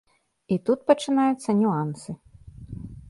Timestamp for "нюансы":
1.63-2.11